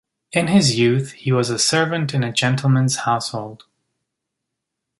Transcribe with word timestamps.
In 0.31 0.47
his 0.47 0.79
youth 0.79 1.11
he 1.11 1.31
was 1.31 1.51
a 1.51 1.59
servant 1.59 2.11
in 2.15 2.23
a 2.23 2.33
gentleman's 2.33 2.95
household. 3.05 3.65